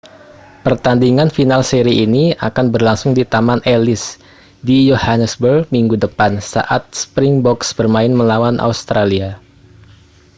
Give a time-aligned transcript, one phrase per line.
[0.65, 4.03] pertandingan final seri ini akan berlangsung di taman ellis
[4.67, 9.29] di johannesburg minggu depan saat springboks bermain melawan australia